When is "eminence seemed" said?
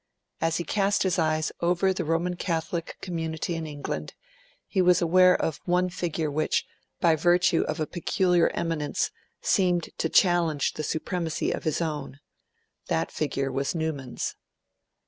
8.55-9.91